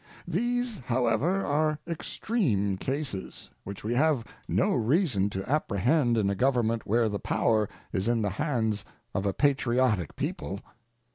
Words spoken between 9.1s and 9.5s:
of a